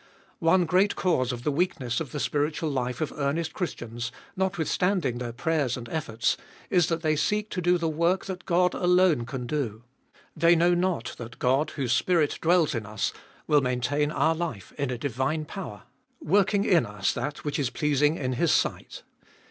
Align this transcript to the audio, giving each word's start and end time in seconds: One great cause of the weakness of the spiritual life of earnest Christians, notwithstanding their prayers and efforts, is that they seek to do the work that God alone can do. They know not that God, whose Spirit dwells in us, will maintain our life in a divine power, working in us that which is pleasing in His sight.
One 0.39 0.65
great 0.65 0.95
cause 0.95 1.31
of 1.31 1.43
the 1.43 1.51
weakness 1.51 1.99
of 1.99 2.11
the 2.11 2.19
spiritual 2.19 2.71
life 2.71 3.01
of 3.01 3.11
earnest 3.15 3.53
Christians, 3.53 4.11
notwithstanding 4.35 5.19
their 5.19 5.31
prayers 5.31 5.77
and 5.77 5.87
efforts, 5.89 6.37
is 6.71 6.87
that 6.87 7.03
they 7.03 7.15
seek 7.15 7.51
to 7.51 7.61
do 7.61 7.77
the 7.77 7.87
work 7.87 8.25
that 8.25 8.45
God 8.47 8.73
alone 8.73 9.27
can 9.27 9.45
do. 9.45 9.83
They 10.35 10.55
know 10.55 10.73
not 10.73 11.13
that 11.19 11.37
God, 11.37 11.69
whose 11.75 11.91
Spirit 11.93 12.39
dwells 12.41 12.73
in 12.73 12.87
us, 12.87 13.13
will 13.45 13.61
maintain 13.61 14.09
our 14.09 14.33
life 14.33 14.73
in 14.75 14.89
a 14.89 14.97
divine 14.97 15.45
power, 15.45 15.83
working 16.19 16.63
in 16.65 16.83
us 16.87 17.13
that 17.13 17.45
which 17.45 17.59
is 17.59 17.69
pleasing 17.69 18.15
in 18.15 18.33
His 18.33 18.51
sight. 18.51 19.03